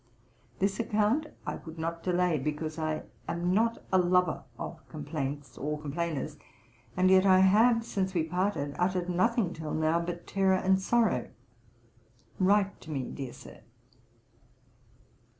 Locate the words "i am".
2.79-3.53